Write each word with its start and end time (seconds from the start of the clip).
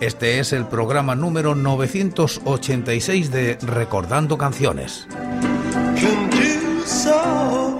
Este 0.00 0.40
es 0.40 0.52
el 0.52 0.66
programa 0.66 1.14
número 1.14 1.54
986 1.54 3.30
de 3.30 3.58
Recordando 3.62 4.36
Canciones. 4.36 5.06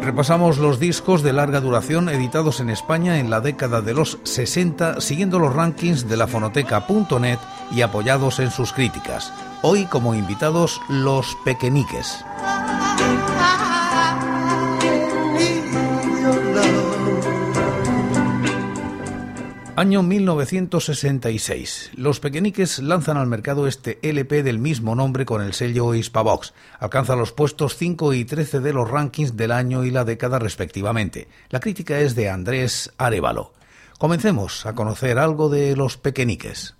Repasamos 0.00 0.58
los 0.58 0.78
discos 0.78 1.22
de 1.22 1.32
larga 1.32 1.60
duración 1.60 2.08
editados 2.08 2.60
en 2.60 2.70
España 2.70 3.18
en 3.18 3.30
la 3.30 3.40
década 3.40 3.80
de 3.80 3.94
los 3.94 4.18
60 4.22 5.00
siguiendo 5.00 5.38
los 5.38 5.54
rankings 5.54 6.08
de 6.08 6.16
la 6.16 6.26
fonoteca.net 6.26 7.38
y 7.72 7.82
apoyados 7.82 8.38
en 8.38 8.50
sus 8.50 8.72
críticas. 8.72 9.32
Hoy 9.62 9.86
como 9.86 10.14
invitados 10.14 10.80
los 10.88 11.36
pequeñiques. 11.44 12.24
Año 19.84 20.02
1966. 20.02 21.90
Los 21.94 22.18
pequeñiques 22.18 22.78
lanzan 22.78 23.18
al 23.18 23.26
mercado 23.26 23.66
este 23.66 23.98
LP 24.00 24.42
del 24.42 24.58
mismo 24.58 24.94
nombre 24.94 25.26
con 25.26 25.42
el 25.42 25.52
sello 25.52 25.94
Hispavox. 25.94 26.54
Alcanza 26.80 27.16
los 27.16 27.32
puestos 27.32 27.76
5 27.76 28.14
y 28.14 28.24
13 28.24 28.60
de 28.60 28.72
los 28.72 28.90
rankings 28.90 29.36
del 29.36 29.52
año 29.52 29.84
y 29.84 29.90
la 29.90 30.06
década 30.06 30.38
respectivamente. 30.38 31.28
La 31.50 31.60
crítica 31.60 32.00
es 32.00 32.14
de 32.14 32.30
Andrés 32.30 32.94
Arevalo. 32.96 33.52
Comencemos 33.98 34.64
a 34.64 34.74
conocer 34.74 35.18
algo 35.18 35.50
de 35.50 35.76
los 35.76 35.98
pequeñiques. 35.98 36.76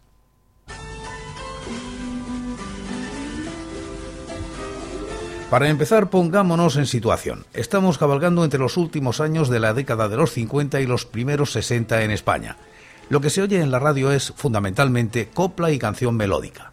Para 5.51 5.69
empezar, 5.69 6.09
pongámonos 6.09 6.77
en 6.79 6.87
situación. 6.87 7.45
Estamos 7.53 7.99
cabalgando 7.99 8.45
entre 8.45 8.61
los 8.61 8.79
últimos 8.79 9.21
años 9.21 9.51
de 9.51 9.61
la 9.61 9.75
década 9.75 10.09
de 10.09 10.17
los 10.17 10.33
50 10.33 10.81
y 10.81 10.87
los 10.87 11.05
primeros 11.05 11.53
60 11.53 12.03
en 12.03 12.11
España. 12.11 12.57
Lo 13.09 13.21
que 13.21 13.31
se 13.31 13.43
oye 13.43 13.61
en 13.61 13.71
la 13.71 13.79
radio 13.79 14.11
es 14.11 14.33
fundamentalmente 14.37 15.29
copla 15.33 15.71
y 15.71 15.79
canción 15.79 16.17
melódica. 16.17 16.73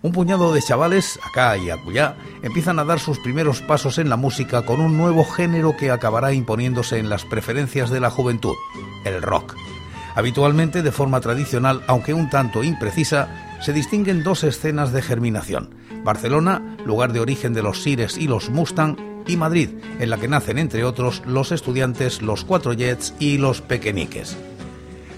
Un 0.00 0.12
puñado 0.12 0.54
de 0.54 0.62
chavales, 0.62 1.18
acá 1.24 1.56
y 1.56 1.70
acullá, 1.70 2.14
empiezan 2.42 2.78
a 2.78 2.84
dar 2.84 3.00
sus 3.00 3.18
primeros 3.18 3.62
pasos 3.62 3.98
en 3.98 4.08
la 4.08 4.16
música 4.16 4.64
con 4.64 4.80
un 4.80 4.96
nuevo 4.96 5.24
género 5.24 5.76
que 5.76 5.90
acabará 5.90 6.32
imponiéndose 6.32 6.98
en 6.98 7.08
las 7.08 7.24
preferencias 7.24 7.90
de 7.90 8.00
la 8.00 8.10
juventud, 8.10 8.54
el 9.04 9.20
rock. 9.22 9.56
Habitualmente, 10.14 10.82
de 10.82 10.92
forma 10.92 11.20
tradicional, 11.20 11.82
aunque 11.88 12.14
un 12.14 12.30
tanto 12.30 12.62
imprecisa, 12.62 13.28
se 13.60 13.72
distinguen 13.72 14.22
dos 14.22 14.44
escenas 14.44 14.92
de 14.92 15.02
germinación. 15.02 15.74
Barcelona, 16.04 16.76
lugar 16.84 17.12
de 17.12 17.20
origen 17.20 17.52
de 17.52 17.62
los 17.62 17.82
Sires 17.82 18.16
y 18.16 18.28
los 18.28 18.50
Mustang, 18.50 18.96
y 19.26 19.36
Madrid, 19.36 19.70
en 19.98 20.10
la 20.10 20.16
que 20.16 20.28
nacen, 20.28 20.58
entre 20.58 20.84
otros, 20.84 21.22
los 21.26 21.52
estudiantes, 21.52 22.22
los 22.22 22.44
cuatro 22.44 22.72
Jets 22.72 23.14
y 23.18 23.38
los 23.38 23.60
Pequeñiques. 23.60 24.36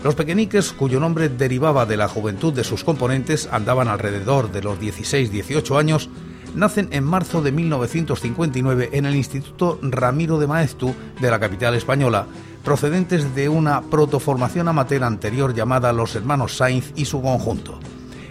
Los 0.03 0.15
pequeñiques, 0.15 0.73
cuyo 0.73 0.99
nombre 0.99 1.29
derivaba 1.29 1.85
de 1.85 1.99
la 1.99 2.09
juventud 2.09 2.55
de 2.55 2.65
sus 2.65 2.85
componentes, 2.85 3.49
andaban 3.53 3.87
alrededor 3.87 4.51
de 4.51 4.63
los 4.63 4.79
16-18 4.81 5.79
años, 5.79 6.09
nacen 6.55 6.89
en 6.93 7.05
marzo 7.05 7.43
de 7.43 7.53
1959 7.53 8.91
en 8.93 9.05
el 9.05 9.15
Instituto 9.15 9.79
Ramiro 9.83 10.39
de 10.39 10.47
Maeztu 10.47 10.95
de 11.21 11.31
la 11.31 11.39
capital 11.39 11.75
española, 11.75 12.27
procedentes 12.65 13.35
de 13.35 13.51
una 13.51 13.83
protoformación 13.83 14.69
amateur 14.69 15.05
anterior 15.05 15.55
llamada 15.55 15.93
Los 15.93 16.17
Hermanos 16.17 16.57
Sainz 16.57 16.93
y 16.97 17.05
su 17.05 17.21
conjunto. 17.21 17.79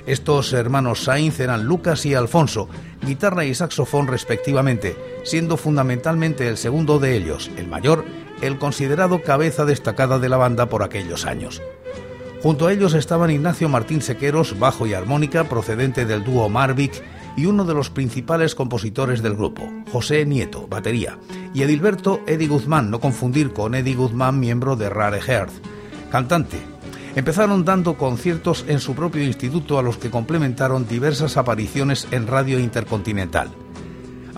Estos 0.08 0.54
hermanos 0.54 1.04
Sainz 1.04 1.40
eran 1.40 1.66
Lucas 1.66 2.04
y 2.08 2.16
Alfonso, 2.16 2.68
guitarra 3.06 3.46
y 3.46 3.54
saxofón 3.54 4.08
respectivamente, 4.08 4.98
siendo 5.24 5.56
fundamentalmente 5.56 6.48
el 6.48 6.58
segundo 6.58 6.98
de 6.98 7.16
ellos, 7.16 7.52
el 7.58 7.68
mayor, 7.68 8.06
el 8.42 8.58
considerado 8.58 9.22
cabeza 9.22 9.66
destacada 9.66 10.20
de 10.20 10.30
la 10.30 10.38
banda 10.38 10.68
por 10.68 10.84
aquellos 10.84 11.26
años. 11.26 11.62
Junto 12.42 12.68
a 12.68 12.74
ellos 12.74 12.94
estaban 12.94 13.32
Ignacio 13.32 13.68
Martín 13.68 14.02
Sequeros, 14.02 14.58
bajo 14.58 14.88
y 14.88 14.94
armónica, 14.94 15.44
procedente 15.44 16.06
del 16.06 16.24
dúo 16.24 16.48
Marvic, 16.48 17.04
y 17.36 17.46
uno 17.46 17.66
de 17.66 17.74
los 17.74 17.90
principales 17.90 18.56
compositores 18.56 19.22
del 19.22 19.36
grupo, 19.36 19.64
José 19.92 20.26
Nieto, 20.26 20.68
batería, 20.68 21.18
y 21.54 21.64
Edilberto 21.64 22.22
Eddie 22.28 22.48
Guzmán, 22.48 22.90
no 22.92 23.00
confundir 23.00 23.52
con 23.52 23.76
Eddie 23.76 23.96
Guzmán, 23.96 24.40
miembro 24.40 24.76
de 24.76 24.90
Rare 24.90 25.22
Heart, 25.22 25.52
cantante. 26.12 26.58
Empezaron 27.16 27.66
dando 27.66 27.98
conciertos 27.98 28.66
en 28.68 28.80
su 28.80 28.96
propio 28.96 29.24
instituto 29.24 29.78
a 29.78 29.84
los 29.84 29.98
que 29.98 30.10
complementaron 30.10 30.88
diversas 30.88 31.38
apariciones 31.38 32.08
en 32.12 32.28
Radio 32.28 32.60
Intercontinental. 32.60 33.50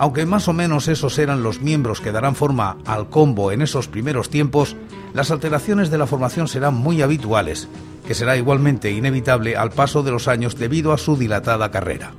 Aunque 0.02 0.26
más 0.26 0.48
o 0.48 0.52
menos 0.52 0.88
esos 0.88 1.16
eran 1.20 1.44
los 1.44 1.60
miembros 1.60 2.00
que 2.00 2.10
darán 2.10 2.34
forma 2.34 2.76
al 2.86 3.08
combo 3.08 3.52
en 3.52 3.62
esos 3.62 3.86
primeros 3.86 4.30
tiempos, 4.30 4.74
las 5.14 5.30
alteraciones 5.30 5.92
de 5.92 5.98
la 5.98 6.08
formación 6.08 6.48
serán 6.48 6.74
muy 6.74 7.02
habituales, 7.02 7.68
que 8.04 8.14
será 8.14 8.36
igualmente 8.36 8.90
inevitable 8.90 9.56
al 9.56 9.70
paso 9.70 10.02
de 10.02 10.10
los 10.10 10.26
años 10.26 10.58
debido 10.58 10.92
a 10.92 10.98
su 10.98 11.16
dilatada 11.16 11.70
carrera. 11.70 12.14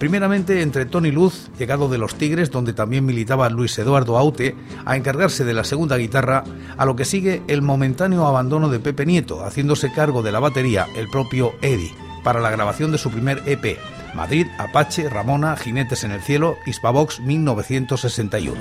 Primeramente 0.00 0.62
entre 0.62 0.84
Tony 0.84 1.12
Luz, 1.12 1.48
llegado 1.60 1.88
de 1.88 1.98
los 1.98 2.16
Tigres, 2.16 2.50
donde 2.50 2.72
también 2.72 3.06
militaba 3.06 3.48
Luis 3.50 3.78
Eduardo 3.78 4.18
Aute, 4.18 4.56
a 4.84 4.96
encargarse 4.96 5.44
de 5.44 5.54
la 5.54 5.62
segunda 5.62 5.98
guitarra, 5.98 6.42
a 6.76 6.84
lo 6.84 6.96
que 6.96 7.04
sigue 7.04 7.44
el 7.46 7.62
momentáneo 7.62 8.26
abandono 8.26 8.68
de 8.68 8.80
Pepe 8.80 9.06
Nieto, 9.06 9.44
haciéndose 9.44 9.92
cargo 9.92 10.22
de 10.22 10.32
la 10.32 10.40
batería 10.40 10.88
el 10.96 11.08
propio 11.08 11.52
Eddie, 11.62 11.94
para 12.24 12.40
la 12.40 12.50
grabación 12.50 12.90
de 12.90 12.98
su 12.98 13.12
primer 13.12 13.44
EP, 13.46 13.78
Madrid, 14.14 14.46
Apache, 14.58 15.08
Ramona, 15.08 15.56
Jinetes 15.56 16.04
en 16.04 16.12
el 16.12 16.22
Cielo, 16.22 16.58
Hispavox 16.66 17.20
1961. 17.20 18.60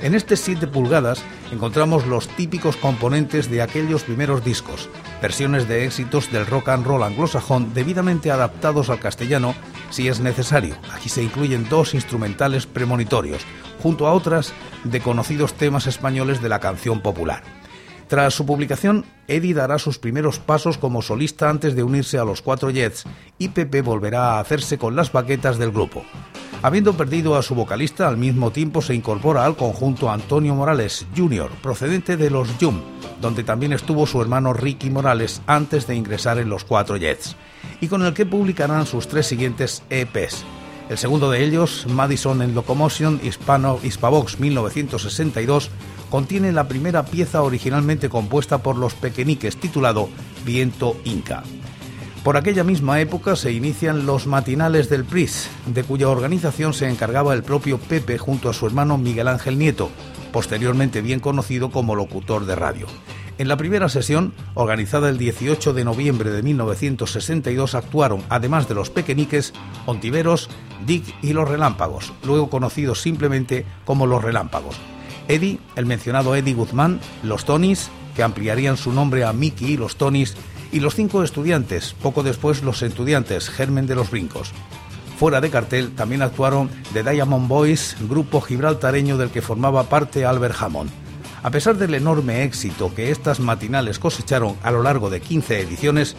En 0.00 0.14
este 0.14 0.36
7 0.36 0.68
pulgadas 0.68 1.24
encontramos 1.50 2.06
los 2.06 2.28
típicos 2.28 2.76
componentes 2.76 3.50
de 3.50 3.62
aquellos 3.62 4.04
primeros 4.04 4.44
discos, 4.44 4.88
versiones 5.20 5.66
de 5.66 5.84
éxitos 5.84 6.30
del 6.30 6.46
rock 6.46 6.68
and 6.68 6.86
roll 6.86 7.02
anglosajón 7.02 7.74
debidamente 7.74 8.30
adaptados 8.30 8.90
al 8.90 9.00
castellano 9.00 9.56
si 9.90 10.06
es 10.06 10.20
necesario. 10.20 10.76
Aquí 10.94 11.08
se 11.08 11.24
incluyen 11.24 11.68
dos 11.68 11.94
instrumentales 11.94 12.66
premonitorios, 12.66 13.42
junto 13.82 14.06
a 14.06 14.12
otras 14.12 14.52
de 14.84 15.00
conocidos 15.00 15.54
temas 15.54 15.88
españoles 15.88 16.40
de 16.40 16.48
la 16.48 16.60
canción 16.60 17.00
popular. 17.00 17.57
Tras 18.08 18.32
su 18.32 18.46
publicación, 18.46 19.04
Eddie 19.26 19.52
dará 19.52 19.78
sus 19.78 19.98
primeros 19.98 20.38
pasos 20.38 20.78
como 20.78 21.02
solista 21.02 21.50
antes 21.50 21.76
de 21.76 21.82
unirse 21.82 22.18
a 22.18 22.24
los 22.24 22.40
Cuatro 22.40 22.70
Jets 22.70 23.04
y 23.36 23.50
Pepe 23.50 23.82
volverá 23.82 24.32
a 24.32 24.40
hacerse 24.40 24.78
con 24.78 24.96
las 24.96 25.12
baquetas 25.12 25.58
del 25.58 25.72
grupo. 25.72 26.04
Habiendo 26.62 26.94
perdido 26.94 27.36
a 27.36 27.42
su 27.42 27.54
vocalista, 27.54 28.08
al 28.08 28.16
mismo 28.16 28.50
tiempo 28.50 28.80
se 28.80 28.94
incorpora 28.94 29.44
al 29.44 29.56
conjunto 29.56 30.10
Antonio 30.10 30.54
Morales 30.54 31.06
Jr., 31.14 31.50
procedente 31.62 32.16
de 32.16 32.30
los 32.30 32.48
Jum, 32.58 32.80
donde 33.20 33.44
también 33.44 33.74
estuvo 33.74 34.06
su 34.06 34.22
hermano 34.22 34.54
Ricky 34.54 34.88
Morales 34.88 35.42
antes 35.46 35.86
de 35.86 35.94
ingresar 35.94 36.38
en 36.38 36.48
los 36.48 36.64
Cuatro 36.64 36.96
Jets, 36.96 37.36
y 37.80 37.88
con 37.88 38.02
el 38.02 38.14
que 38.14 38.26
publicarán 38.26 38.86
sus 38.86 39.06
tres 39.06 39.26
siguientes 39.26 39.82
EPs. 39.90 40.44
El 40.88 40.96
segundo 40.96 41.30
de 41.30 41.44
ellos, 41.44 41.86
Madison 41.86 42.40
en 42.40 42.54
Locomotion 42.54 43.20
Hispano 43.22 43.78
Hispavox 43.82 44.40
1962, 44.40 45.70
contiene 46.08 46.50
la 46.50 46.66
primera 46.66 47.04
pieza 47.04 47.42
originalmente 47.42 48.08
compuesta 48.08 48.58
por 48.58 48.76
los 48.76 48.94
pequeñiques 48.94 49.58
titulado 49.58 50.08
Viento 50.46 50.96
Inca. 51.04 51.42
Por 52.24 52.38
aquella 52.38 52.64
misma 52.64 53.00
época 53.00 53.36
se 53.36 53.52
inician 53.52 54.06
los 54.06 54.26
matinales 54.26 54.88
del 54.88 55.04
PRIS, 55.04 55.50
de 55.66 55.84
cuya 55.84 56.08
organización 56.08 56.72
se 56.72 56.88
encargaba 56.88 57.34
el 57.34 57.42
propio 57.42 57.78
Pepe 57.78 58.16
junto 58.16 58.48
a 58.48 58.54
su 58.54 58.66
hermano 58.66 58.96
Miguel 58.96 59.28
Ángel 59.28 59.58
Nieto, 59.58 59.90
posteriormente 60.32 61.02
bien 61.02 61.20
conocido 61.20 61.70
como 61.70 61.96
locutor 61.96 62.46
de 62.46 62.56
radio. 62.56 62.86
En 63.38 63.46
la 63.46 63.56
primera 63.56 63.88
sesión, 63.88 64.34
organizada 64.54 65.08
el 65.08 65.16
18 65.16 65.72
de 65.72 65.84
noviembre 65.84 66.30
de 66.30 66.42
1962, 66.42 67.76
actuaron, 67.76 68.24
además 68.28 68.68
de 68.68 68.74
los 68.74 68.90
pequeñiques, 68.90 69.52
Ontiveros, 69.86 70.50
Dick 70.84 71.04
y 71.22 71.34
los 71.34 71.48
Relámpagos, 71.48 72.12
luego 72.24 72.50
conocidos 72.50 73.00
simplemente 73.00 73.64
como 73.84 74.08
los 74.08 74.24
Relámpagos. 74.24 74.74
Eddie, 75.28 75.60
el 75.76 75.86
mencionado 75.86 76.34
Eddie 76.34 76.54
Guzmán, 76.54 76.98
los 77.22 77.44
Tonys, 77.44 77.90
que 78.16 78.24
ampliarían 78.24 78.76
su 78.76 78.92
nombre 78.92 79.22
a 79.22 79.32
Mickey 79.32 79.74
y 79.74 79.76
los 79.76 79.94
Tonys, 79.94 80.34
y 80.72 80.80
los 80.80 80.96
cinco 80.96 81.22
estudiantes, 81.22 81.94
poco 82.02 82.24
después 82.24 82.64
los 82.64 82.82
estudiantes 82.82 83.50
Germen 83.50 83.86
de 83.86 83.94
los 83.94 84.10
Brincos. 84.10 84.50
Fuera 85.16 85.40
de 85.40 85.50
cartel 85.50 85.94
también 85.94 86.22
actuaron 86.22 86.70
The 86.92 87.04
Diamond 87.04 87.46
Boys, 87.46 87.96
grupo 88.08 88.40
gibraltareño 88.40 89.16
del 89.16 89.30
que 89.30 89.42
formaba 89.42 89.84
parte 89.84 90.24
Albert 90.24 90.56
Hammond. 90.60 91.07
A 91.42 91.50
pesar 91.50 91.76
del 91.76 91.94
enorme 91.94 92.42
éxito 92.42 92.92
que 92.94 93.10
estas 93.10 93.38
matinales 93.40 93.98
cosecharon 93.98 94.56
a 94.62 94.70
lo 94.70 94.82
largo 94.82 95.08
de 95.08 95.20
15 95.20 95.60
ediciones, 95.60 96.16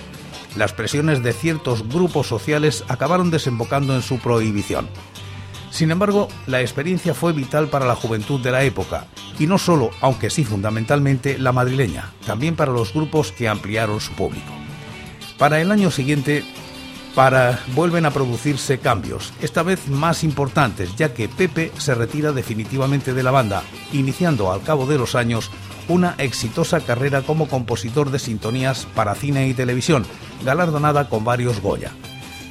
las 0.56 0.74
presiones 0.74 1.22
de 1.24 1.34
ciertos 1.34 1.88
grupos 1.88 2.28
sociales 2.28 2.84
acabaron 2.88 3.30
desembocando 3.30 3.96
en 3.96 4.02
su 4.02 4.20
prohibición. 4.20 4.90
Sin 5.72 5.92
embargo, 5.92 6.28
la 6.48 6.62
experiencia 6.62 7.14
fue 7.14 7.34
vital 7.34 7.68
para 7.68 7.86
la 7.86 7.96
juventud 7.96 8.40
de 8.40 8.52
la 8.52 8.64
época, 8.64 9.06
y 9.38 9.46
no 9.46 9.58
solo, 9.58 9.92
aunque 10.02 10.30
sí 10.30 10.44
fundamentalmente, 10.44 11.38
la 11.38 11.52
madrileña, 11.52 12.12
también 12.26 12.56
para 12.56 12.72
los 12.72 12.94
grupos 12.94 13.32
que 13.32 13.48
ampliaron 13.48 14.02
su 14.02 14.14
público. 14.14 14.52
Para 15.38 15.62
el 15.62 15.72
año 15.72 15.92
siguiente, 15.92 16.44
para 17.20 17.60
vuelven 17.76 18.06
a 18.06 18.12
producirse 18.12 18.80
cambios, 18.80 19.34
esta 19.42 19.62
vez 19.62 19.90
más 19.90 20.24
importantes, 20.24 20.96
ya 20.96 21.14
que 21.14 21.28
Pepe 21.28 21.70
se 21.78 21.94
retira 21.94 22.32
definitivamente 22.32 23.14
de 23.14 23.24
la 23.24 23.32
banda, 23.32 23.62
iniciando 23.92 24.54
al 24.54 24.62
cabo 24.62 24.86
de 24.86 24.98
los 24.98 25.16
años 25.16 25.52
una 25.90 26.16
exitosa 26.18 26.80
carrera 26.80 27.24
como 27.24 27.50
compositor 27.50 28.10
de 28.10 28.20
sintonías 28.20 28.88
para 28.96 29.16
cine 29.16 29.50
y 29.50 29.54
televisión, 29.54 30.06
galardonada 30.46 31.10
con 31.10 31.26
varios 31.26 31.60
Goya. 31.60 31.92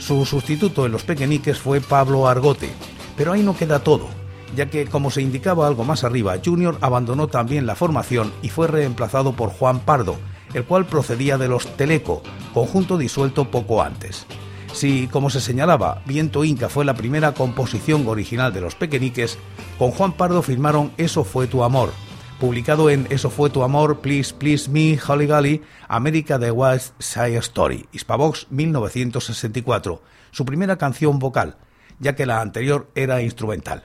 Su 0.00 0.26
sustituto 0.26 0.84
en 0.84 0.92
Los 0.92 1.02
Pequeñiques 1.02 1.58
fue 1.58 1.80
Pablo 1.80 2.28
Argote, 2.28 2.68
pero 3.16 3.32
ahí 3.32 3.42
no 3.42 3.56
queda 3.56 3.78
todo, 3.78 4.10
ya 4.54 4.68
que, 4.68 4.84
como 4.84 5.10
se 5.10 5.22
indicaba 5.22 5.66
algo 5.66 5.84
más 5.84 6.04
arriba, 6.04 6.36
Junior 6.44 6.76
abandonó 6.82 7.28
también 7.28 7.64
la 7.64 7.74
formación 7.74 8.34
y 8.42 8.50
fue 8.50 8.66
reemplazado 8.66 9.32
por 9.32 9.48
Juan 9.48 9.80
Pardo, 9.80 10.18
el 10.52 10.64
cual 10.64 10.84
procedía 10.84 11.38
de 11.38 11.48
los 11.48 11.74
Teleco, 11.78 12.22
conjunto 12.52 12.98
disuelto 12.98 13.50
poco 13.50 13.82
antes. 13.82 14.26
Si, 14.72 15.08
como 15.08 15.30
se 15.30 15.40
señalaba, 15.40 16.02
Viento 16.06 16.44
Inca 16.44 16.68
fue 16.68 16.84
la 16.84 16.94
primera 16.94 17.32
composición 17.32 18.06
original 18.06 18.52
de 18.52 18.60
los 18.60 18.74
Pequeñiques, 18.74 19.38
con 19.78 19.90
Juan 19.90 20.12
Pardo 20.12 20.42
firmaron 20.42 20.92
Eso 20.96 21.24
fue 21.24 21.46
tu 21.46 21.64
amor, 21.64 21.92
publicado 22.38 22.90
en 22.90 23.06
Eso 23.10 23.30
fue 23.30 23.50
tu 23.50 23.62
amor, 23.62 24.00
Please 24.00 24.34
Please 24.34 24.70
Me, 24.70 24.98
Holly 24.98 25.26
Gully, 25.26 25.62
América 25.88 26.38
de 26.38 26.50
West 26.50 26.94
Side 26.98 27.38
Story, 27.38 27.88
Hispavox 27.92 28.46
1964, 28.50 30.02
su 30.30 30.44
primera 30.44 30.76
canción 30.76 31.18
vocal, 31.18 31.56
ya 31.98 32.14
que 32.14 32.26
la 32.26 32.40
anterior 32.40 32.90
era 32.94 33.22
instrumental. 33.22 33.84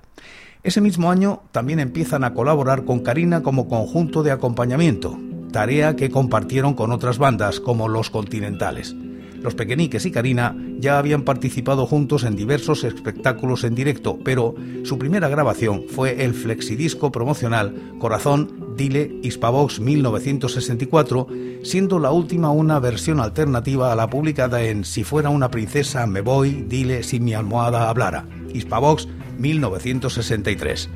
Ese 0.63 0.79
mismo 0.79 1.11
año 1.11 1.43
también 1.51 1.79
empiezan 1.79 2.23
a 2.23 2.33
colaborar 2.33 2.85
con 2.85 3.01
Karina 3.01 3.43
como 3.43 3.67
conjunto 3.67 4.23
de 4.23 4.31
acompañamiento, 4.31 5.17
tarea 5.51 5.95
que 5.95 6.09
compartieron 6.09 6.73
con 6.73 6.91
otras 6.91 7.17
bandas 7.17 7.59
como 7.59 7.89
Los 7.89 8.09
Continentales. 8.09 8.95
Los 9.43 9.55
Pequeñiques 9.55 10.05
y 10.05 10.11
Karina 10.11 10.55
ya 10.79 10.97
habían 10.97 11.23
participado 11.23 11.85
juntos 11.85 12.23
en 12.23 12.37
diversos 12.37 12.85
espectáculos 12.85 13.65
en 13.65 13.75
directo, 13.75 14.17
pero 14.23 14.55
su 14.83 14.97
primera 14.97 15.27
grabación 15.27 15.83
fue 15.89 16.23
el 16.23 16.33
flexidisco 16.33 17.11
promocional 17.11 17.75
Corazón 17.99 18.75
Dile 18.77 19.19
Hispavox 19.21 19.81
1964, 19.81 21.27
siendo 21.61 21.99
la 21.99 22.11
última 22.11 22.51
una 22.51 22.79
versión 22.79 23.19
alternativa 23.19 23.91
a 23.91 23.95
la 23.95 24.09
publicada 24.09 24.63
en 24.63 24.85
Si 24.85 25.03
fuera 25.03 25.29
una 25.29 25.51
princesa 25.51 26.07
me 26.07 26.21
voy, 26.21 26.65
dile 26.67 27.03
si 27.03 27.19
mi 27.19 27.33
almohada 27.33 27.89
hablara, 27.89 28.25
Hispavox 28.53 29.09
1963. 29.37 30.89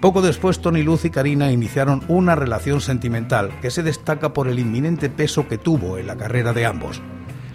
Poco 0.00 0.20
después, 0.20 0.60
Tony 0.60 0.82
Luz 0.82 1.04
y 1.04 1.10
Karina 1.10 1.50
iniciaron 1.50 2.02
una 2.08 2.34
relación 2.34 2.80
sentimental 2.80 3.50
que 3.60 3.70
se 3.70 3.82
destaca 3.82 4.32
por 4.32 4.48
el 4.48 4.58
inminente 4.58 5.10
peso 5.10 5.48
que 5.48 5.58
tuvo 5.58 5.96
en 5.98 6.06
la 6.08 6.16
carrera 6.16 6.52
de 6.52 6.66
ambos. 6.66 7.00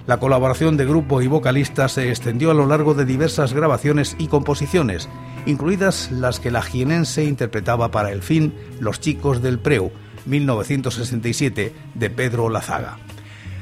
La 0.06 0.18
colaboración 0.18 0.76
de 0.76 0.86
grupo 0.86 1.22
y 1.22 1.28
vocalista 1.28 1.88
se 1.88 2.10
extendió 2.10 2.52
a 2.52 2.54
lo 2.54 2.68
largo 2.68 2.94
de 2.94 3.06
diversas 3.06 3.54
grabaciones 3.54 4.18
y 4.20 4.28
composiciones, 4.28 5.08
incluidas 5.46 6.12
las 6.12 6.42
que 6.42 6.52
la 6.52 6.62
jienense 6.62 7.24
interpretaba 7.24 7.90
para 7.90 8.12
el 8.12 8.22
fin 8.22 8.54
Los 8.82 9.00
chicos 9.00 9.42
del 9.42 9.60
Preu, 9.60 9.92
1967, 10.26 11.74
de 11.96 12.10
Pedro 12.10 12.50
Lazaga. 12.50 12.98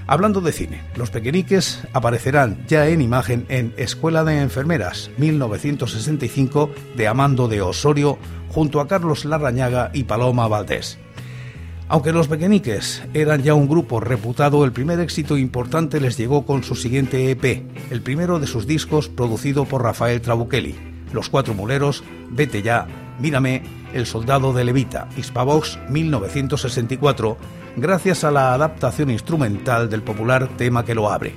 Hablando 0.07 0.41
de 0.41 0.51
cine, 0.51 0.81
los 0.95 1.11
pequeñiques 1.11 1.87
aparecerán 1.93 2.65
ya 2.67 2.87
en 2.87 3.01
imagen 3.01 3.45
en 3.47 3.73
Escuela 3.77 4.23
de 4.23 4.41
Enfermeras, 4.41 5.11
1965, 5.19 6.71
de 6.95 7.07
Amando 7.07 7.47
de 7.47 7.61
Osorio, 7.61 8.17
junto 8.49 8.81
a 8.81 8.87
Carlos 8.87 9.25
Larrañaga 9.25 9.91
y 9.93 10.05
Paloma 10.05 10.47
Valdés. 10.47 10.97
Aunque 11.91 12.13
los 12.13 12.29
Pequeñiques 12.29 13.03
eran 13.13 13.43
ya 13.43 13.53
un 13.53 13.67
grupo 13.67 13.99
reputado, 13.99 14.63
el 14.63 14.71
primer 14.71 15.01
éxito 15.01 15.37
importante 15.37 15.99
les 15.99 16.17
llegó 16.17 16.45
con 16.45 16.63
su 16.63 16.75
siguiente 16.75 17.29
EP, 17.29 17.65
el 17.91 18.01
primero 18.01 18.39
de 18.39 18.47
sus 18.47 18.65
discos 18.65 19.09
producido 19.09 19.65
por 19.65 19.83
Rafael 19.83 20.21
Trabuchelli, 20.21 20.73
Los 21.11 21.27
Cuatro 21.27 21.53
Muleros, 21.53 22.01
Vete 22.29 22.61
Ya, 22.61 22.87
Mírame, 23.19 23.63
El 23.93 24.05
Soldado 24.05 24.53
de 24.53 24.63
Levita, 24.63 25.09
Hispavox 25.17 25.79
1964, 25.89 27.37
gracias 27.75 28.23
a 28.23 28.31
la 28.31 28.53
adaptación 28.53 29.09
instrumental 29.09 29.89
del 29.89 30.01
popular 30.01 30.47
tema 30.55 30.85
que 30.85 30.95
lo 30.95 31.11
abre. 31.11 31.35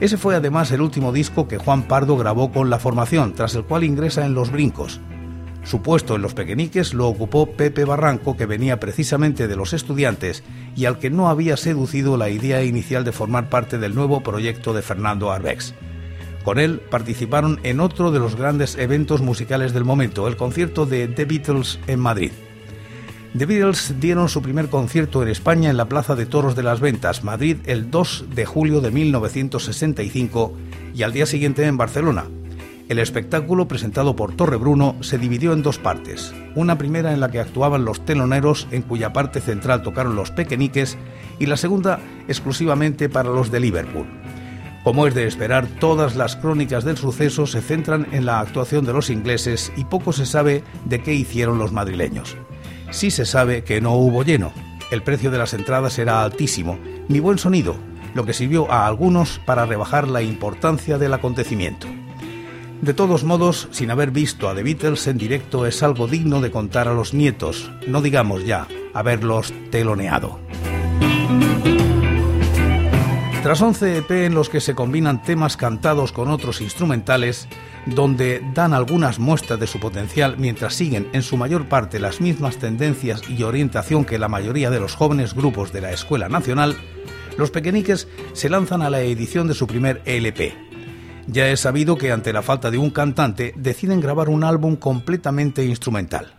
Ese 0.00 0.16
fue 0.16 0.34
además 0.34 0.72
el 0.72 0.80
último 0.80 1.12
disco 1.12 1.46
que 1.46 1.58
Juan 1.58 1.84
Pardo 1.84 2.16
grabó 2.16 2.50
con 2.50 2.68
la 2.68 2.80
formación, 2.80 3.32
tras 3.32 3.54
el 3.54 3.62
cual 3.62 3.84
ingresa 3.84 4.26
en 4.26 4.34
Los 4.34 4.50
Brincos, 4.50 5.00
su 5.68 5.82
puesto 5.82 6.16
en 6.16 6.22
los 6.22 6.32
pequeñiques 6.32 6.94
lo 6.94 7.08
ocupó 7.08 7.50
Pepe 7.50 7.84
Barranco, 7.84 8.38
que 8.38 8.46
venía 8.46 8.80
precisamente 8.80 9.48
de 9.48 9.54
los 9.54 9.74
estudiantes 9.74 10.42
y 10.74 10.86
al 10.86 10.98
que 10.98 11.10
no 11.10 11.28
había 11.28 11.58
seducido 11.58 12.16
la 12.16 12.30
idea 12.30 12.64
inicial 12.64 13.04
de 13.04 13.12
formar 13.12 13.50
parte 13.50 13.76
del 13.76 13.94
nuevo 13.94 14.22
proyecto 14.22 14.72
de 14.72 14.80
Fernando 14.80 15.30
Arbex. 15.30 15.74
Con 16.42 16.58
él 16.58 16.80
participaron 16.80 17.60
en 17.64 17.80
otro 17.80 18.10
de 18.10 18.18
los 18.18 18.34
grandes 18.34 18.78
eventos 18.78 19.20
musicales 19.20 19.74
del 19.74 19.84
momento, 19.84 20.26
el 20.26 20.38
concierto 20.38 20.86
de 20.86 21.06
The 21.06 21.26
Beatles 21.26 21.78
en 21.86 22.00
Madrid. 22.00 22.32
The 23.36 23.44
Beatles 23.44 24.00
dieron 24.00 24.30
su 24.30 24.40
primer 24.40 24.70
concierto 24.70 25.22
en 25.22 25.28
España 25.28 25.68
en 25.68 25.76
la 25.76 25.90
Plaza 25.90 26.16
de 26.16 26.24
Toros 26.24 26.56
de 26.56 26.62
las 26.62 26.80
Ventas, 26.80 27.24
Madrid, 27.24 27.58
el 27.66 27.90
2 27.90 28.28
de 28.34 28.46
julio 28.46 28.80
de 28.80 28.90
1965 28.90 30.54
y 30.94 31.02
al 31.02 31.12
día 31.12 31.26
siguiente 31.26 31.66
en 31.66 31.76
Barcelona, 31.76 32.24
el 32.88 32.98
espectáculo 32.98 33.68
presentado 33.68 34.16
por 34.16 34.34
Torre 34.34 34.56
Bruno 34.56 34.96
se 35.00 35.18
dividió 35.18 35.52
en 35.52 35.62
dos 35.62 35.78
partes. 35.78 36.34
Una 36.54 36.78
primera 36.78 37.12
en 37.12 37.20
la 37.20 37.30
que 37.30 37.38
actuaban 37.38 37.84
los 37.84 38.04
teloneros, 38.04 38.66
en 38.70 38.82
cuya 38.82 39.12
parte 39.12 39.40
central 39.42 39.82
tocaron 39.82 40.16
los 40.16 40.30
pequeñiques, 40.30 40.96
y 41.38 41.46
la 41.46 41.58
segunda 41.58 42.00
exclusivamente 42.28 43.10
para 43.10 43.28
los 43.28 43.50
de 43.50 43.60
Liverpool. 43.60 44.06
Como 44.84 45.06
es 45.06 45.14
de 45.14 45.26
esperar, 45.26 45.66
todas 45.66 46.16
las 46.16 46.36
crónicas 46.36 46.82
del 46.82 46.96
suceso 46.96 47.46
se 47.46 47.60
centran 47.60 48.06
en 48.12 48.24
la 48.24 48.40
actuación 48.40 48.86
de 48.86 48.94
los 48.94 49.10
ingleses 49.10 49.70
y 49.76 49.84
poco 49.84 50.14
se 50.14 50.24
sabe 50.24 50.64
de 50.86 51.02
qué 51.02 51.12
hicieron 51.12 51.58
los 51.58 51.72
madrileños. 51.72 52.36
Sí 52.90 53.10
se 53.10 53.26
sabe 53.26 53.64
que 53.64 53.82
no 53.82 53.92
hubo 53.92 54.22
lleno. 54.22 54.50
El 54.90 55.02
precio 55.02 55.30
de 55.30 55.36
las 55.36 55.52
entradas 55.52 55.98
era 55.98 56.22
altísimo, 56.22 56.78
ni 57.08 57.20
buen 57.20 57.36
sonido, 57.36 57.76
lo 58.14 58.24
que 58.24 58.32
sirvió 58.32 58.72
a 58.72 58.86
algunos 58.86 59.40
para 59.44 59.66
rebajar 59.66 60.08
la 60.08 60.22
importancia 60.22 60.96
del 60.96 61.12
acontecimiento. 61.12 61.86
De 62.82 62.94
todos 62.94 63.24
modos, 63.24 63.68
sin 63.72 63.90
haber 63.90 64.12
visto 64.12 64.48
a 64.48 64.54
The 64.54 64.62
Beatles 64.62 65.08
en 65.08 65.18
directo 65.18 65.66
es 65.66 65.82
algo 65.82 66.06
digno 66.06 66.40
de 66.40 66.50
contar 66.50 66.86
a 66.86 66.94
los 66.94 67.12
nietos, 67.12 67.70
no 67.86 68.00
digamos 68.02 68.44
ya 68.44 68.68
haberlos 68.94 69.52
teloneado. 69.70 70.38
Tras 73.42 73.62
11 73.62 73.98
EP 73.98 74.10
en 74.26 74.34
los 74.34 74.48
que 74.48 74.60
se 74.60 74.74
combinan 74.74 75.22
temas 75.22 75.56
cantados 75.56 76.12
con 76.12 76.28
otros 76.28 76.60
instrumentales, 76.60 77.48
donde 77.86 78.42
dan 78.54 78.74
algunas 78.74 79.18
muestras 79.18 79.58
de 79.58 79.66
su 79.66 79.80
potencial 79.80 80.36
mientras 80.38 80.74
siguen 80.74 81.08
en 81.12 81.22
su 81.22 81.36
mayor 81.36 81.68
parte 81.68 81.98
las 81.98 82.20
mismas 82.20 82.58
tendencias 82.58 83.22
y 83.28 83.42
orientación 83.42 84.04
que 84.04 84.18
la 84.18 84.28
mayoría 84.28 84.70
de 84.70 84.80
los 84.80 84.94
jóvenes 84.94 85.34
grupos 85.34 85.72
de 85.72 85.80
la 85.80 85.92
Escuela 85.92 86.28
Nacional, 86.28 86.76
los 87.36 87.50
pequeñiques 87.50 88.08
se 88.34 88.48
lanzan 88.48 88.82
a 88.82 88.90
la 88.90 89.00
edición 89.00 89.48
de 89.48 89.54
su 89.54 89.66
primer 89.66 90.02
e 90.04 90.18
LP, 90.18 90.67
ya 91.28 91.46
es 91.48 91.60
sabido 91.60 91.96
que 91.96 92.10
ante 92.10 92.32
la 92.32 92.42
falta 92.42 92.70
de 92.70 92.78
un 92.78 92.90
cantante 92.90 93.52
deciden 93.56 94.00
grabar 94.00 94.28
un 94.28 94.44
álbum 94.44 94.76
completamente 94.76 95.64
instrumental. 95.64 96.34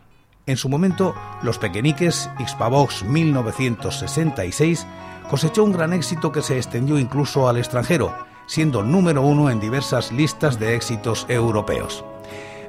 En 0.45 0.57
su 0.57 0.67
momento, 0.67 1.13
Los 1.43 1.59
Pequeñiques, 1.59 2.29
Xpavox 2.43 3.03
1966, 3.03 4.87
cosechó 5.29 5.63
un 5.63 5.71
gran 5.71 5.93
éxito 5.93 6.31
que 6.31 6.41
se 6.41 6.57
extendió 6.57 6.97
incluso 6.97 7.47
al 7.47 7.57
extranjero, 7.57 8.15
siendo 8.47 8.81
número 8.81 9.21
uno 9.21 9.51
en 9.51 9.59
diversas 9.59 10.11
listas 10.11 10.59
de 10.59 10.75
éxitos 10.75 11.27
europeos. 11.29 12.03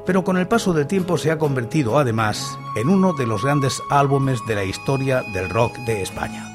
Pero 0.04 0.24
con 0.24 0.36
el 0.36 0.46
paso 0.46 0.74
del 0.74 0.86
tiempo 0.86 1.16
se 1.16 1.30
ha 1.30 1.38
convertido 1.38 1.98
además 1.98 2.58
en 2.76 2.90
uno 2.90 3.14
de 3.14 3.26
los 3.26 3.42
grandes 3.42 3.82
álbumes 3.90 4.40
de 4.46 4.56
la 4.56 4.64
historia 4.64 5.22
del 5.32 5.48
rock 5.48 5.78
de 5.78 6.02
España. 6.02 6.49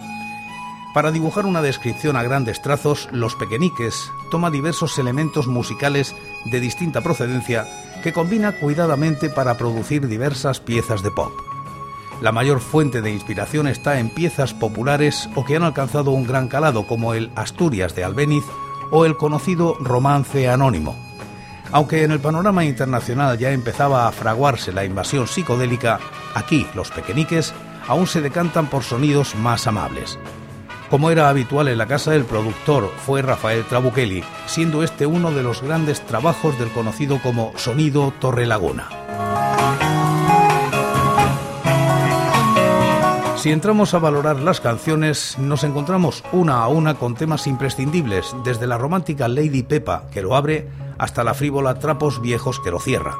Para 0.95 1.11
dibujar 1.11 1.45
una 1.45 1.61
descripción 1.61 2.15
a 2.15 2.23
grandes 2.23 2.61
trazos, 2.61 3.09
Los 3.11 3.35
Pequeñiques 3.35 4.13
toma 4.31 4.49
diversos 4.49 4.97
elementos 4.97 5.45
musicales 5.45 6.15
de 6.45 6.61
distinta 6.61 7.01
procedencia 7.01 7.67
que 8.01 8.13
combina 8.13 8.53
cuidadamente 8.53 9.29
para 9.29 9.57
producir 9.57 10.07
diversas 10.07 10.61
piezas 10.61 11.03
de 11.03 11.11
pop. 11.11 11.33
La 12.21 12.31
mayor 12.31 12.61
fuente 12.61 13.01
de 13.01 13.11
inspiración 13.11 13.67
está 13.67 13.99
en 13.99 14.09
piezas 14.09 14.53
populares 14.53 15.29
o 15.35 15.43
que 15.43 15.57
han 15.57 15.63
alcanzado 15.63 16.11
un 16.11 16.25
gran 16.25 16.47
calado 16.47 16.87
como 16.87 17.13
el 17.13 17.29
Asturias 17.35 17.93
de 17.93 18.05
Albéniz 18.05 18.45
o 18.89 19.03
el 19.03 19.17
conocido 19.17 19.75
Romance 19.81 20.47
Anónimo. 20.47 20.95
Aunque 21.73 22.05
en 22.05 22.11
el 22.11 22.21
panorama 22.21 22.63
internacional 22.63 23.37
ya 23.37 23.51
empezaba 23.51 24.07
a 24.07 24.13
fraguarse 24.13 24.71
la 24.71 24.85
invasión 24.85 25.27
psicodélica, 25.27 25.99
aquí 26.35 26.65
los 26.73 26.89
pequeñiques 26.91 27.53
aún 27.85 28.07
se 28.07 28.21
decantan 28.21 28.67
por 28.67 28.83
sonidos 28.83 29.35
más 29.35 29.67
amables. 29.67 30.17
Como 30.89 31.09
era 31.09 31.29
habitual 31.29 31.67
en 31.67 31.79
la 31.79 31.87
casa, 31.87 32.13
el 32.13 32.25
productor 32.25 32.91
fue 33.05 33.21
Rafael 33.21 33.65
Trabuchelli, 33.65 34.23
siendo 34.45 34.83
este 34.83 35.07
uno 35.07 35.31
de 35.31 35.41
los 35.41 35.61
grandes 35.61 36.05
trabajos 36.05 36.59
del 36.59 36.69
conocido 36.69 37.19
como 37.21 37.51
Sonido 37.55 38.13
Torre 38.19 38.45
Laguna. 38.45 38.87
Si 43.35 43.51
entramos 43.51 43.93
a 43.93 43.99
valorar 43.99 44.39
las 44.39 44.61
canciones, 44.61 45.37
nos 45.37 45.63
encontramos 45.63 46.23
una 46.31 46.63
a 46.63 46.67
una 46.67 46.95
con 46.95 47.15
temas 47.15 47.45
imprescindibles, 47.47 48.35
desde 48.43 48.65
la 48.65 48.77
romántica 48.77 49.27
Lady 49.27 49.63
Pepa, 49.63 50.05
que 50.11 50.21
lo 50.21 50.35
abre, 50.35 50.69
hasta 50.97 51.23
la 51.23 51.33
frívola 51.33 51.79
Trapos 51.79 52.21
Viejos, 52.21 52.59
que 52.59 52.71
lo 52.71 52.79
cierra. 52.79 53.15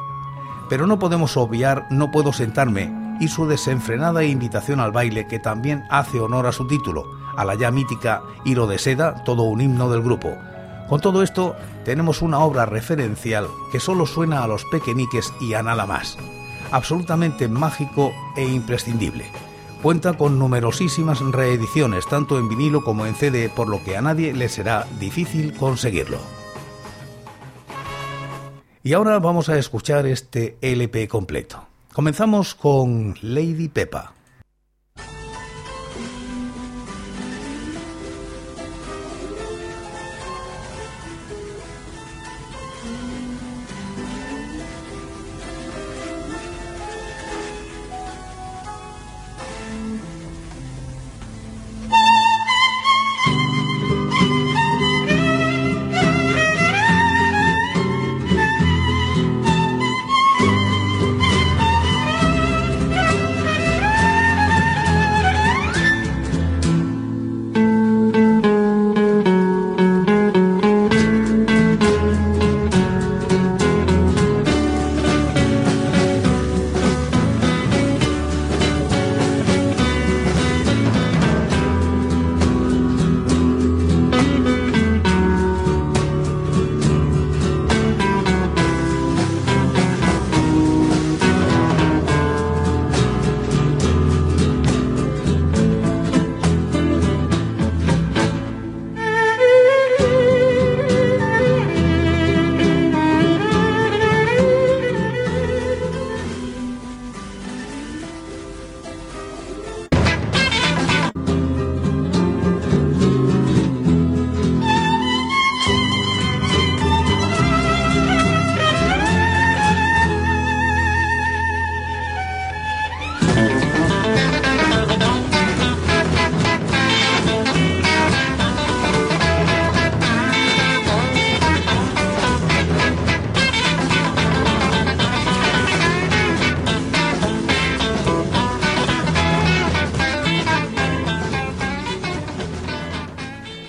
Pero 0.68 0.86
no 0.86 0.98
podemos 0.98 1.36
obviar 1.36 1.86
No 1.90 2.10
puedo 2.10 2.32
sentarme 2.32 2.92
y 3.20 3.28
su 3.28 3.46
desenfrenada 3.46 4.24
invitación 4.24 4.80
al 4.80 4.92
baile, 4.92 5.26
que 5.26 5.38
también 5.38 5.84
hace 5.90 6.20
honor 6.20 6.46
a 6.46 6.52
su 6.52 6.66
título, 6.66 7.04
a 7.36 7.44
la 7.44 7.54
ya 7.54 7.70
mítica 7.70 8.22
Hilo 8.44 8.66
de 8.66 8.78
Seda, 8.78 9.24
todo 9.24 9.42
un 9.42 9.60
himno 9.60 9.90
del 9.90 10.02
grupo. 10.02 10.36
Con 10.88 11.00
todo 11.00 11.22
esto, 11.22 11.56
tenemos 11.84 12.22
una 12.22 12.38
obra 12.38 12.64
referencial 12.66 13.48
que 13.72 13.80
solo 13.80 14.06
suena 14.06 14.42
a 14.42 14.46
los 14.46 14.64
pequeñiques 14.64 15.32
y 15.40 15.54
a 15.54 15.62
nada 15.62 15.86
más. 15.86 16.16
Absolutamente 16.70 17.48
mágico 17.48 18.12
e 18.36 18.44
imprescindible. 18.44 19.26
Cuenta 19.82 20.14
con 20.14 20.38
numerosísimas 20.38 21.20
reediciones, 21.20 22.06
tanto 22.06 22.38
en 22.38 22.48
vinilo 22.48 22.82
como 22.82 23.06
en 23.06 23.14
CD, 23.14 23.48
por 23.48 23.68
lo 23.68 23.82
que 23.84 23.96
a 23.96 24.02
nadie 24.02 24.32
le 24.32 24.48
será 24.48 24.86
difícil 24.98 25.54
conseguirlo. 25.54 26.18
Y 28.82 28.92
ahora 28.92 29.18
vamos 29.18 29.48
a 29.48 29.58
escuchar 29.58 30.06
este 30.06 30.56
LP 30.60 31.08
completo. 31.08 31.66
Comenzamos 31.92 32.54
con 32.54 33.16
Lady 33.20 33.68
Peppa. 33.68 34.15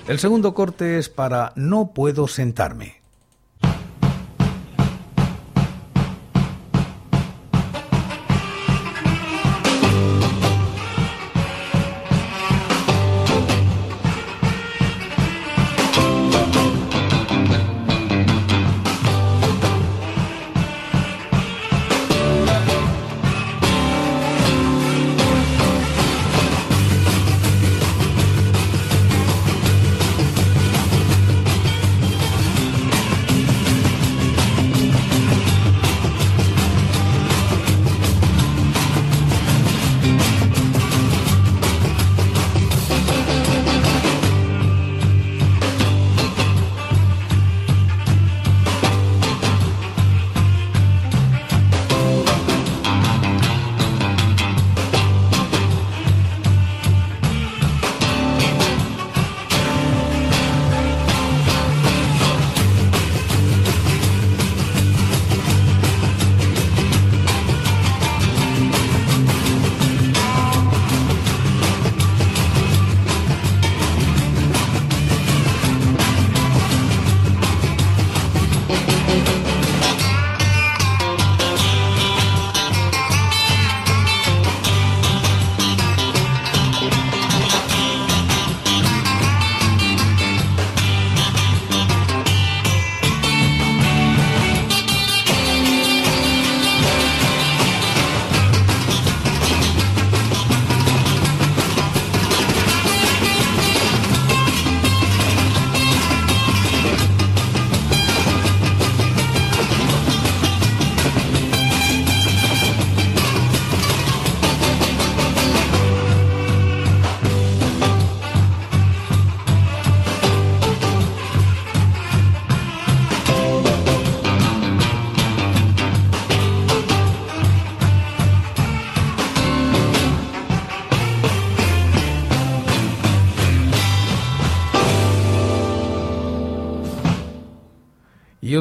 El 0.08 0.18
segundo 0.18 0.54
corte 0.54 0.96
es 0.96 1.10
para 1.10 1.52
No 1.54 1.92
puedo 1.92 2.28
sentarme. 2.28 2.97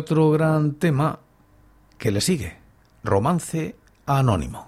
Otro 0.08 0.32
gran 0.32 0.76
tema 0.76 1.20
que 1.98 2.12
le 2.12 2.22
sigue, 2.22 2.56
romance 3.04 3.76
anónimo. 4.06 4.66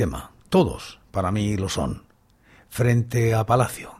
Tema, 0.00 0.30
todos 0.48 0.98
para 1.10 1.30
mí 1.30 1.58
lo 1.58 1.68
son, 1.68 2.04
frente 2.70 3.34
a 3.34 3.44
Palacio. 3.44 3.99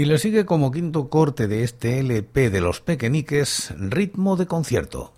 Y 0.00 0.06
le 0.06 0.16
sigue 0.16 0.46
como 0.46 0.70
quinto 0.70 1.10
corte 1.10 1.46
de 1.46 1.62
este 1.62 2.00
LP 2.00 2.48
de 2.48 2.62
los 2.62 2.80
pequeñiques, 2.80 3.74
Ritmo 3.76 4.36
de 4.36 4.46
concierto. 4.46 5.12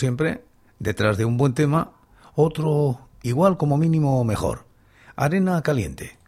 Siempre, 0.00 0.42
detrás 0.78 1.16
de 1.16 1.24
un 1.26 1.36
buen 1.36 1.54
tema, 1.54 1.92
otro 2.34 3.08
igual 3.22 3.56
como 3.56 3.76
mínimo 3.76 4.24
mejor. 4.24 4.64
Arena 5.14 5.62
caliente. 5.62 6.19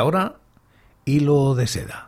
Ahora, 0.00 0.36
hilo 1.04 1.54
de 1.54 1.66
seda. 1.66 1.99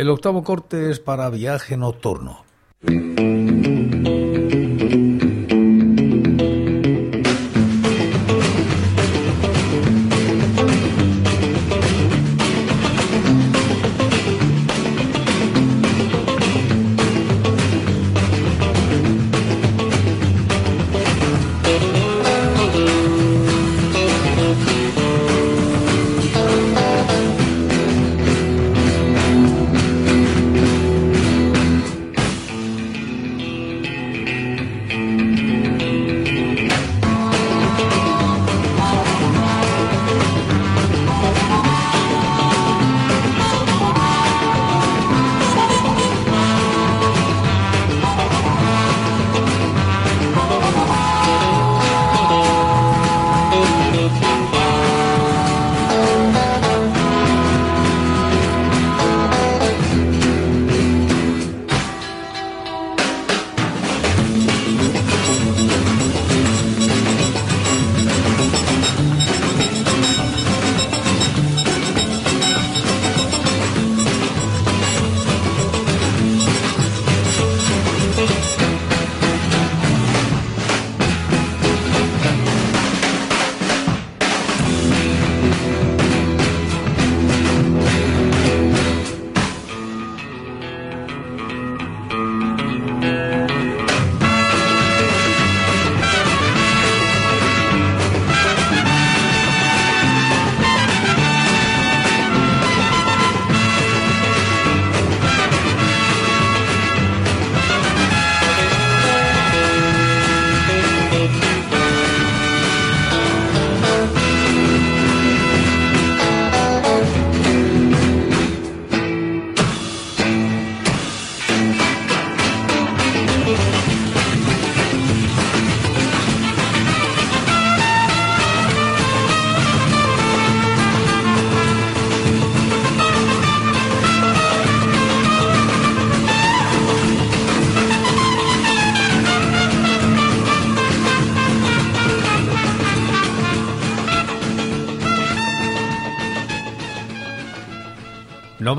El 0.00 0.08
octavo 0.08 0.42
corte 0.42 0.90
es 0.90 0.98
para 0.98 1.28
viaje 1.28 1.76
nocturno. 1.76 2.38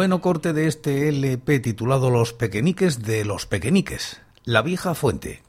Noveno 0.02 0.20
corte 0.20 0.52
de 0.52 0.66
este 0.66 1.10
LP 1.10 1.60
titulado 1.60 2.10
Los 2.10 2.34
Pequeñiques 2.34 3.04
de 3.04 3.24
los 3.24 3.46
Pequeñiques, 3.46 4.20
La 4.46 4.64
Vieja 4.64 4.96
Fuente. 4.96 5.44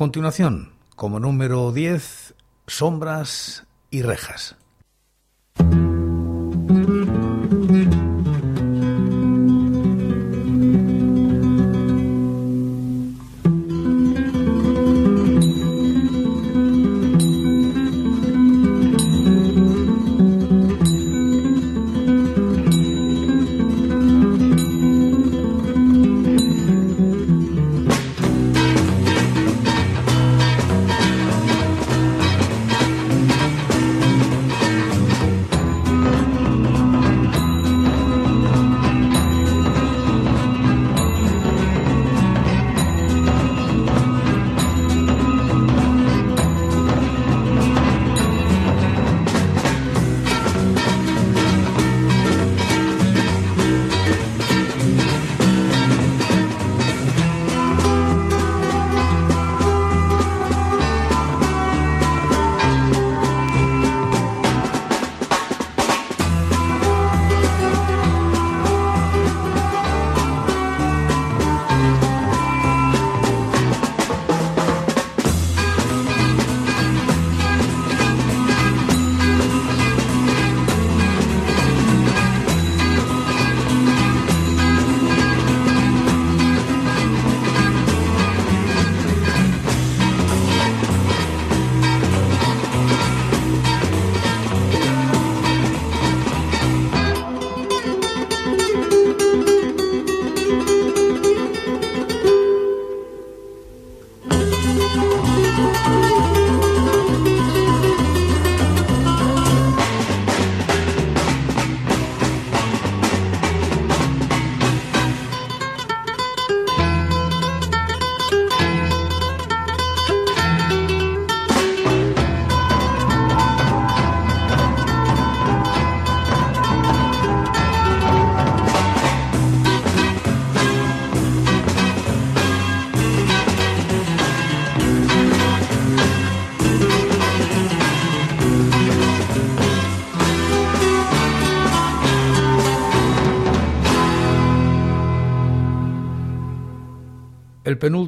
Continuación, 0.00 0.72
como 0.96 1.20
número 1.20 1.72
10, 1.72 2.32
Sombras 2.66 3.66
y 3.90 4.00
Rejas. 4.00 4.56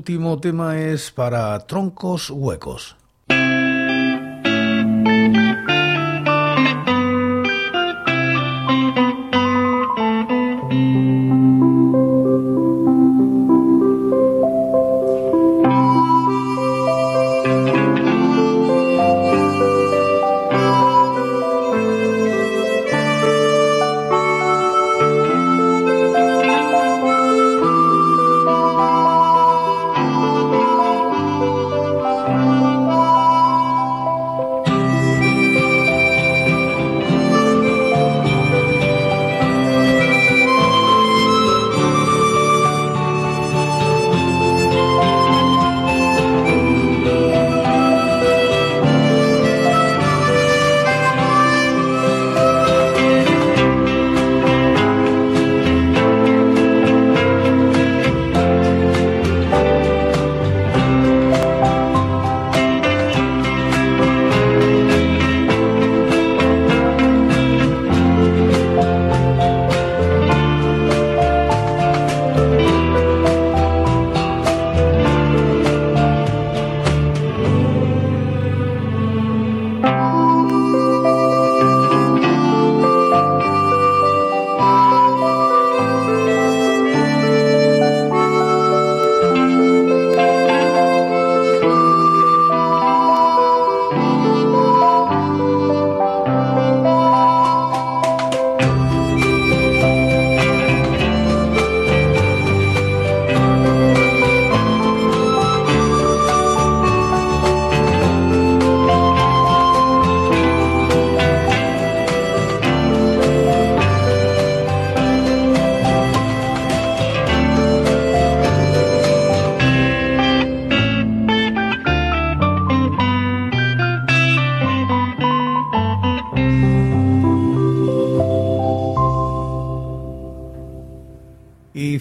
El 0.03 0.07
penúltimo 0.07 0.41
tema 0.41 0.81
es 0.81 1.13
para 1.13 1.65
troncos 1.65 2.29
huecos. 2.29 2.97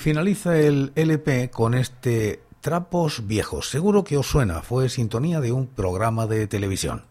Finaliza 0.01 0.57
el 0.57 0.91
LP 0.95 1.51
con 1.51 1.75
este 1.75 2.41
Trapos 2.59 3.27
Viejos. 3.27 3.69
Seguro 3.69 4.03
que 4.03 4.17
os 4.17 4.27
suena, 4.27 4.61
fue 4.61 4.89
sintonía 4.89 5.39
de 5.39 5.51
un 5.51 5.67
programa 5.67 6.25
de 6.25 6.47
televisión. 6.47 7.03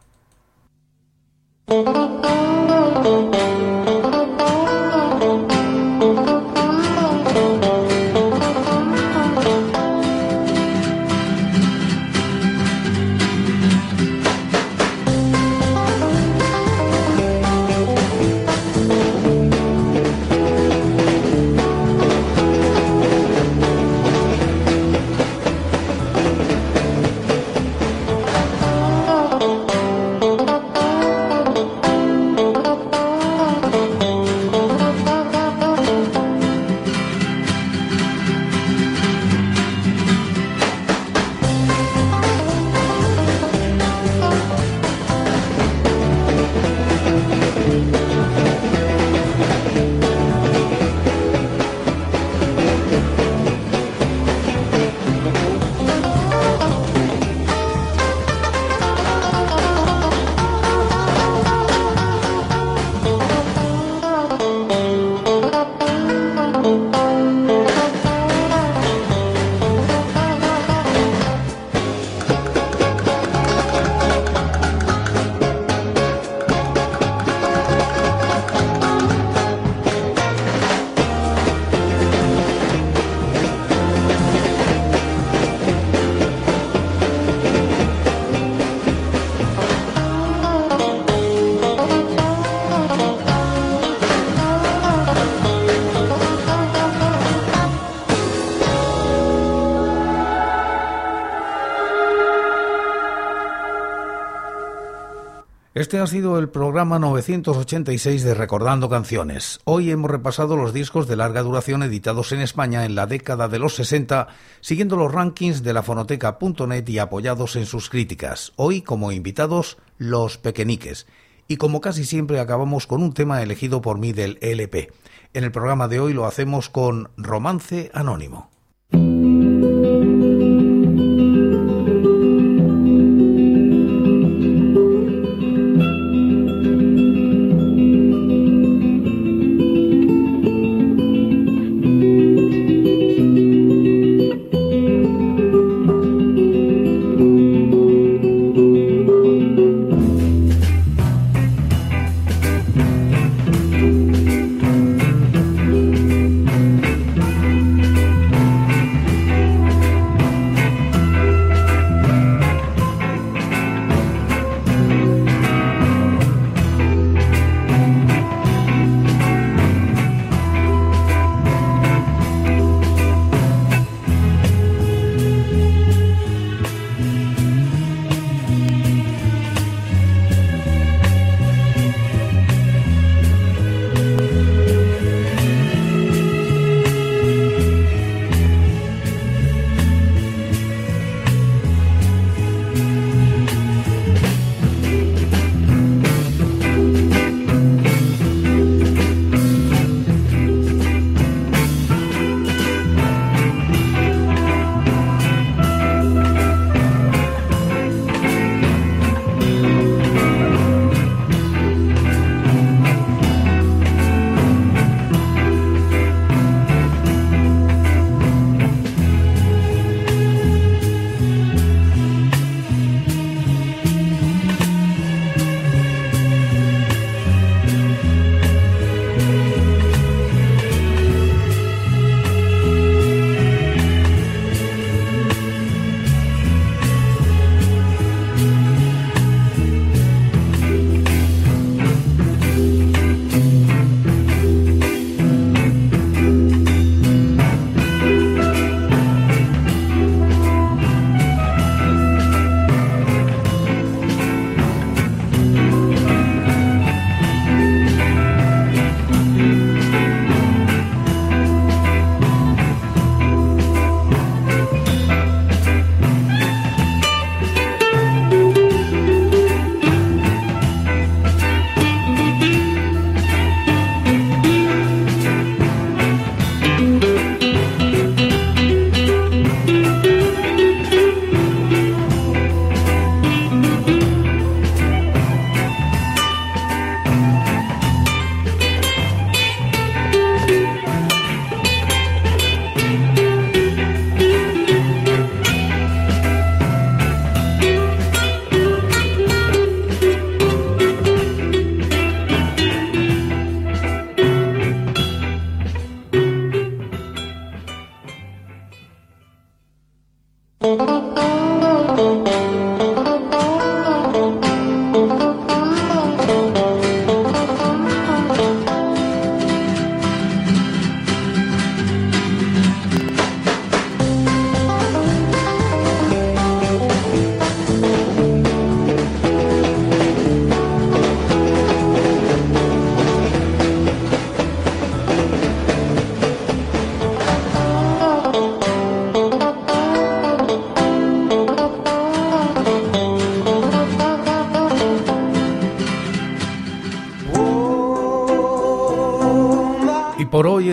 Este 105.91 105.99
ha 105.99 106.07
sido 106.07 106.39
el 106.39 106.49
programa 106.49 107.01
986 107.01 108.23
de 108.23 108.35
Recordando 108.35 108.89
Canciones. 108.89 109.59
Hoy 109.65 109.91
hemos 109.91 110.09
repasado 110.09 110.55
los 110.55 110.73
discos 110.73 111.09
de 111.09 111.17
larga 111.17 111.43
duración 111.43 111.83
editados 111.83 112.31
en 112.31 112.41
España 112.41 112.85
en 112.85 112.95
la 112.95 113.09
década 113.09 113.49
de 113.49 113.59
los 113.59 113.75
60, 113.75 114.29
siguiendo 114.61 114.95
los 114.95 115.11
rankings 115.11 115.65
de 115.65 115.73
la 115.73 115.83
fonoteca.net 115.83 116.89
y 116.89 116.99
apoyados 117.01 117.57
en 117.57 117.67
sus 117.67 117.91
críticas. 117.91 118.53
Hoy, 118.55 118.83
como 118.83 119.11
invitados, 119.11 119.79
los 119.99 120.39
pequeñiques. 120.39 121.09
Y 121.49 121.57
como 121.57 121.81
casi 121.81 122.05
siempre 122.05 122.39
acabamos 122.39 122.87
con 122.87 123.03
un 123.03 123.13
tema 123.13 123.43
elegido 123.43 123.81
por 123.81 123.99
mí 123.99 124.13
del 124.13 124.39
LP. 124.43 124.93
En 125.35 125.43
el 125.43 125.51
programa 125.51 125.89
de 125.89 125.99
hoy 125.99 126.13
lo 126.13 126.25
hacemos 126.25 126.69
con 126.71 127.11
Romance 127.17 127.91
Anónimo. 127.93 128.49